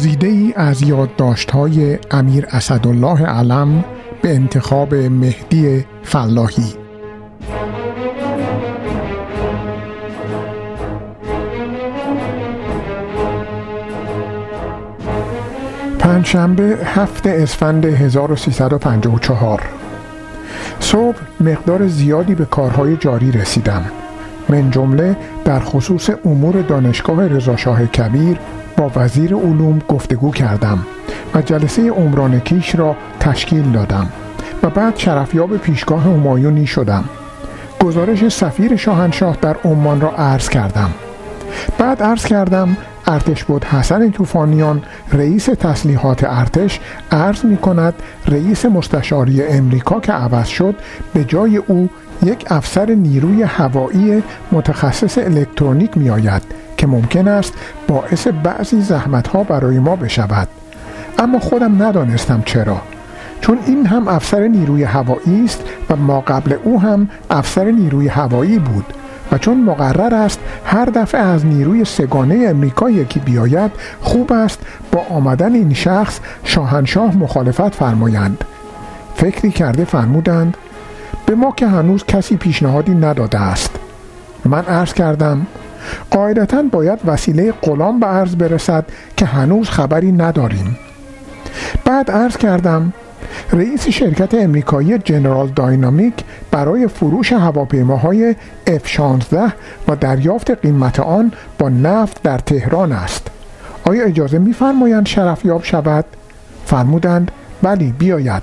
[0.00, 3.84] گزیده ای از یادداشت های امیر اسدالله علم
[4.22, 6.74] به انتخاب مهدی فلاحی.
[15.98, 19.62] پنجشنبه هفت اسفند 1354
[20.80, 23.84] صبح مقدار زیادی به کارهای جاری رسیدم.
[24.48, 28.38] من جمله در خصوص امور دانشگاه رضاشاه کبیر
[28.80, 30.78] با وزیر علوم گفتگو کردم
[31.34, 34.08] و جلسه عمران کیش را تشکیل دادم
[34.62, 37.04] و بعد شرفیاب پیشگاه همایونی شدم.
[37.84, 40.90] گزارش سفیر شاهنشاه در عمان را عرض کردم.
[41.78, 42.76] بعد عرض کردم
[43.06, 46.80] ارتش بود حسن توفانیان رئیس تسلیحات ارتش
[47.12, 47.94] عرض می کند
[48.26, 50.74] رئیس مستشاری امریکا که عوض شد
[51.14, 51.90] به جای او
[52.22, 56.42] یک افسر نیروی هوایی متخصص الکترونیک می آید.
[56.80, 57.54] که ممکن است
[57.88, 60.48] باعث بعضی زحمت ها برای ما بشود.
[61.18, 62.80] اما خودم ندانستم چرا
[63.40, 68.58] چون این هم افسر نیروی هوایی است و ما قبل او هم افسر نیروی هوایی
[68.58, 68.84] بود
[69.32, 73.70] و چون مقرر است هر دفعه از نیروی سگانه امریکا یکی بیاید
[74.00, 74.58] خوب است
[74.92, 78.44] با آمدن این شخص شاهنشاه مخالفت فرمایند.
[79.16, 80.56] فکری کرده فرمودند
[81.26, 83.70] به ما که هنوز کسی پیشنهادی نداده است.
[84.44, 85.46] من عرض کردم
[86.10, 88.84] قاعدتا باید وسیله غلام به عرض برسد
[89.16, 90.78] که هنوز خبری نداریم.
[91.84, 92.92] بعد عرض کردم
[93.52, 96.14] رئیس شرکت امریکایی جنرال داینامیک
[96.50, 98.34] برای فروش هواپیماهای
[98.66, 99.34] F-16
[99.88, 103.30] و دریافت قیمت آن با نفت در تهران است.
[103.84, 106.04] آیا اجازه میفرمایند شرفیاب شود؟
[106.66, 107.30] فرمودند
[107.62, 108.42] ولی بیاید.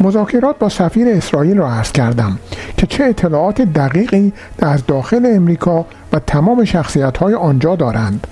[0.00, 2.38] مذاکرات با سفیر اسرائیل را عرض کردم.
[2.84, 8.26] که چه اطلاعات دقیقی از داخل امریکا و تمام شخصیت های آنجا دارند.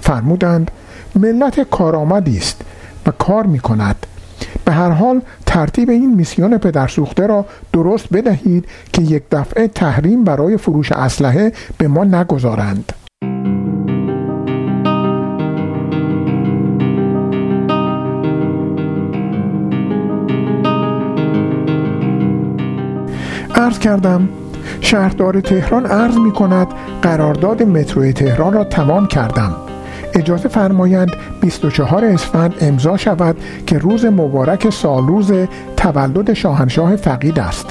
[0.00, 0.70] فرمودند
[1.14, 2.62] ملت کارآمدی است
[3.06, 4.06] و کار می کند
[4.64, 10.56] به هر حال ترتیب این میسیون پدرسوخته را درست بدهید که یک دفعه تحریم برای
[10.56, 12.92] فروش اسلحه به ما نگذارند.
[23.56, 24.28] عرض کردم.
[24.80, 26.66] شهردار تهران عرض می کند
[27.02, 29.54] قرارداد متروی تهران را تمام کردم.
[30.14, 33.36] اجازه فرمایند 24 اسفند امضا شود
[33.66, 35.32] که روز مبارک سالروز
[35.76, 37.66] تولد شاهنشاه فقید است.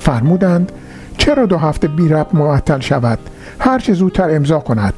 [0.00, 0.72] فرمودند
[1.18, 3.18] چرا دو هفته بی رب معطل شود؟
[3.58, 4.94] هر چه زودتر امضا کند.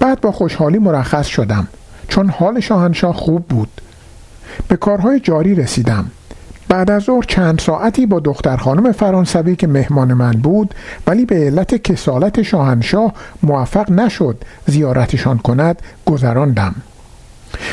[0.00, 1.68] بعد با خوشحالی مرخص شدم
[2.08, 3.80] چون حال شاهنشاه خوب بود.
[4.68, 6.10] به کارهای جاری رسیدم.
[6.70, 10.74] بعد از ظهر چند ساعتی با دختر خانم فرانسوی که مهمان من بود
[11.06, 16.74] ولی به علت کسالت شاهنشاه موفق نشد زیارتشان کند گذراندم.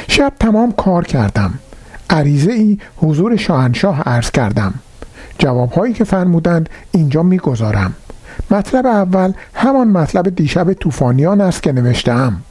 [0.07, 1.53] شب تمام کار کردم.
[2.09, 4.73] عریضه ای حضور شاهنشاه عرض کردم.
[5.39, 7.93] جوابهایی که فرمودند اینجا می‌گذارم.
[8.51, 12.41] مطلب اول همان مطلب دیشب طوفانیان است که نوشتم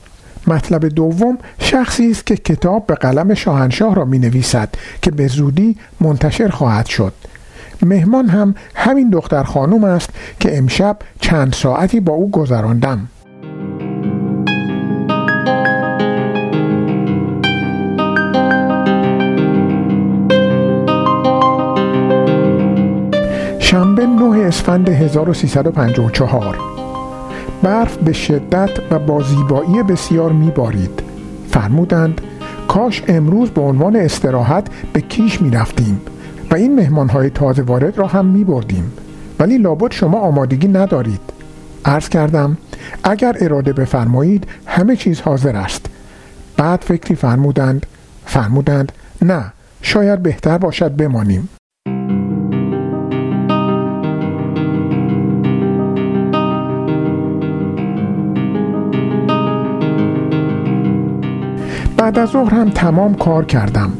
[0.47, 4.69] مطلب دوم شخصی است که کتاب به قلم شاهنشاه را می نویسد
[5.03, 7.13] که به زودی منتشر خواهد شد.
[7.83, 13.09] مهمان هم همین دختر خانم است که امشب چند ساعتی با او گذراندم.
[23.59, 26.76] شنبه 9 اسفند 1354
[27.63, 31.03] برف به شدت و با زیبایی بسیار میبارید.
[31.51, 32.21] فرمودند
[32.69, 36.01] کاش امروز به عنوان استراحت به کیش می رفتیم
[36.51, 38.93] و این مهمان های تازه وارد را هم می بردیم
[39.39, 41.21] ولی لابد شما آمادگی ندارید.
[41.85, 42.57] عرض کردم
[43.05, 45.87] اگر اراده بفرمایید همه چیز حاضر است.
[46.57, 47.87] بعد فکری فرمودند
[48.25, 49.53] فرمودند نه
[49.83, 51.49] شاید بهتر باشد بمانیم.
[62.17, 63.93] بعد از ظهر هم تمام کار کردم.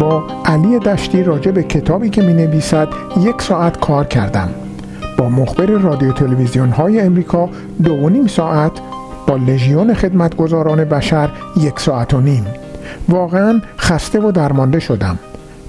[0.00, 2.88] با علی دشتی راجع به کتابی که می نویسد
[3.20, 4.48] یک ساعت کار کردم.
[5.18, 7.48] با مخبر رادیو تلویزیون های امریکا
[7.84, 8.72] دو و نیم ساعت
[9.26, 12.46] با لژیون خدمتگزاران بشر یک ساعت و نیم.
[13.08, 15.18] واقعا خسته و درمانده شدم.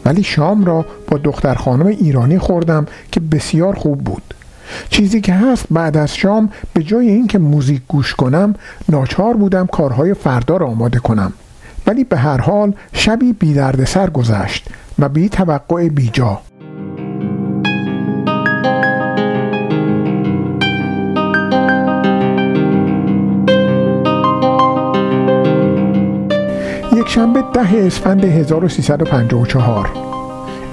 [0.05, 4.33] ولی شام را با دختر خانم ایرانی خوردم که بسیار خوب بود.
[4.89, 8.55] چیزی که هست بعد از شام به جای اینکه موزیک گوش کنم
[8.89, 11.33] ناچار بودم کارهای فردا را آماده کنم.
[11.87, 14.67] ولی به هر حال شبی بی سر گذشت
[14.99, 16.41] و بی توقع بیجا
[27.17, 29.89] سهشنبه ده اسفند 1354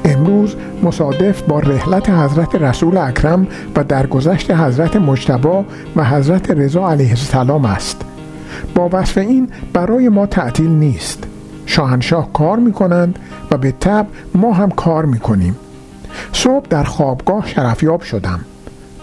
[0.05, 3.47] امروز مصادف با رحلت حضرت رسول اکرم
[3.77, 5.65] و درگذشت حضرت مجتبا
[5.97, 8.05] و حضرت رضا علیه السلام است.
[8.75, 11.25] با وصف این برای ما تعطیل نیست.
[11.67, 13.19] شاهنشاه کار می کنند
[13.51, 15.57] و به تب ما هم کار می کنیم
[16.33, 18.41] صبح در خوابگاه شرفیاب شدم.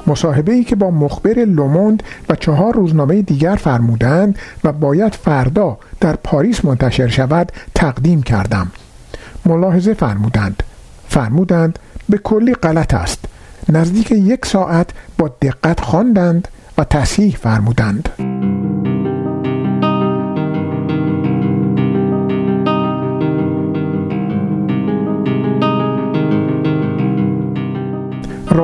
[0.07, 6.15] مصاحبه ای که با مخبر لوموند و چهار روزنامه دیگر فرمودند و باید فردا در
[6.15, 8.71] پاریس منتشر شود تقدیم کردم.
[9.45, 10.63] ملاحظه فرمودند.
[11.07, 13.25] فرمودند به کلی غلط است.
[13.69, 18.09] نزدیک یک ساعت با دقت خواندند و تصحیح فرمودند.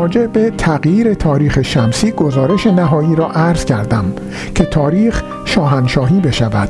[0.07, 4.13] راجع به تغییر تاریخ شمسی گزارش نهایی را عرض کردم
[4.55, 6.69] که تاریخ شاهنشاهی بشود.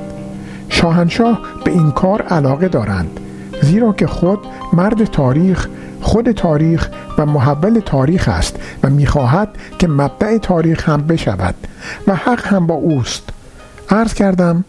[0.69, 3.19] شاهنشاه به این کار علاقه دارند
[3.61, 4.39] زیرا که خود
[4.73, 5.67] مرد تاریخ
[6.01, 9.49] خود تاریخ و محول تاریخ است و می‌خواهد
[9.79, 11.55] که مبدع تاریخ هم بشود
[12.07, 13.29] و حق هم با اوست.
[13.89, 14.63] عرض کردم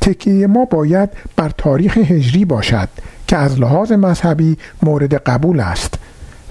[0.00, 2.88] تکیه ما باید بر تاریخ هجری باشد
[3.26, 5.99] که از لحاظ مذهبی مورد قبول است.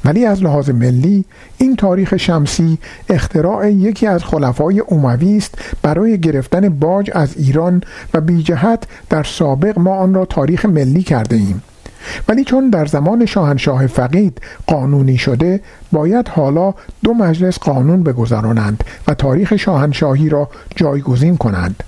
[0.05, 1.25] ولی از لحاظ ملی
[1.57, 2.77] این تاریخ شمسی
[3.09, 9.23] اختراع یکی از خلفای اوموی است برای گرفتن باج از ایران و بی جهت در
[9.23, 11.63] سابق ما آن را تاریخ ملی کرده ایم.
[12.27, 15.61] ولی چون در زمان شاهنشاه فقید قانونی شده
[15.91, 16.73] باید حالا
[17.03, 21.83] دو مجلس قانون بگذرانند و تاریخ شاهنشاهی را جایگزین کنند.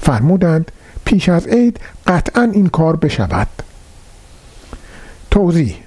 [0.00, 0.72] فرمودند
[1.04, 3.48] پیش از عید قطعا این کار بشود.
[5.30, 5.83] توضیح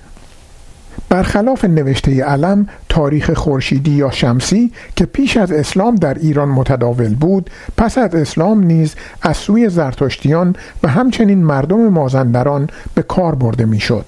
[1.09, 7.50] برخلاف نوشته علم تاریخ خورشیدی یا شمسی که پیش از اسلام در ایران متداول بود
[7.77, 14.06] پس از اسلام نیز از سوی زرتشتیان و همچنین مردم مازندران به کار برده می‌شد.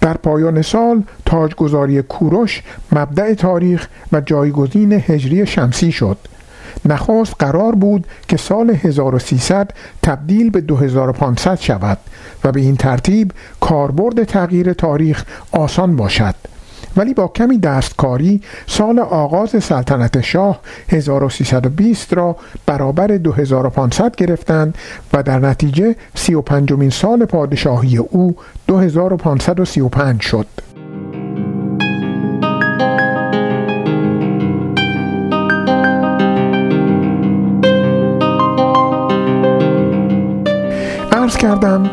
[0.00, 2.62] در پایان سال تاجگذاری کوروش
[2.92, 6.18] مبدع تاریخ و جایگزین هجری شمسی شد
[6.84, 9.70] نخست قرار بود که سال 1300
[10.02, 11.98] تبدیل به 2500 شود
[12.44, 16.34] و به این ترتیب کاربرد تغییر تاریخ آسان باشد
[16.96, 22.36] ولی با کمی دستکاری سال آغاز سلطنت شاه 1320 را
[22.66, 24.74] برابر 2500 گرفتند
[25.12, 28.36] و در نتیجه 35 سال پادشاهی او
[28.66, 30.46] 2535 شد.
[41.42, 41.90] کردم.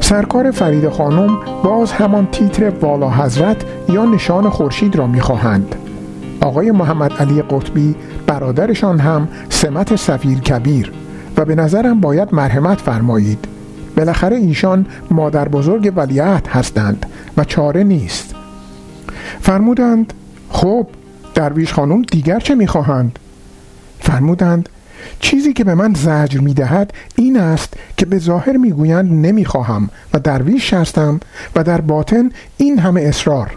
[0.00, 3.56] سرکار فرید خانم باز همان تیتر والا حضرت
[3.88, 5.74] یا نشان خورشید را می‌خواهند.
[6.40, 7.94] آقای محمد علی قطبی
[8.26, 10.92] برادرشان هم سمت سفیر کبیر
[11.36, 13.44] و به نظرم باید مرحمت فرمایید.
[13.96, 18.34] بالاخره ایشان مادر بزرگ ولیعت هستند و چاره نیست.
[19.40, 20.12] فرمودند
[20.50, 20.86] خب
[21.34, 23.18] درویش خانم دیگر چه می‌خواهند؟
[24.00, 24.68] فرمودند
[25.20, 29.44] چیزی که به من زجر می دهد این است که به ظاهر می گویند نمی
[29.44, 31.20] خواهم و درویش هستم
[31.56, 33.56] و در باطن این همه اصرار.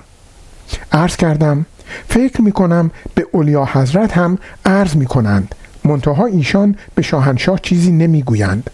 [0.91, 1.65] عرض کردم
[2.07, 7.91] فکر می کنم به اولیا حضرت هم عرض می کنند منتها ایشان به شاهنشاه چیزی
[7.91, 8.69] نمی گویند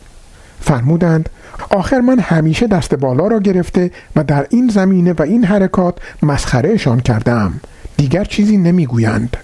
[0.61, 1.29] فرمودند
[1.69, 6.99] آخر من همیشه دست بالا را گرفته و در این زمینه و این حرکات مسخرهشان
[6.99, 7.61] کردم
[7.97, 9.37] دیگر چیزی نمی‌گویند.